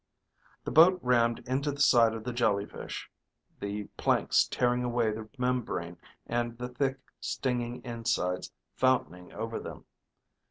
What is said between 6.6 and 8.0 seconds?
thick, stinging